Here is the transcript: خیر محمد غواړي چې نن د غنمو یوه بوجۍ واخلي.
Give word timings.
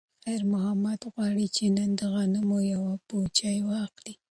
خیر 0.23 0.41
محمد 0.53 0.99
غواړي 1.13 1.45
چې 1.55 1.63
نن 1.77 1.89
د 1.99 2.01
غنمو 2.13 2.57
یوه 2.73 2.93
بوجۍ 3.07 3.57
واخلي. 3.69 4.13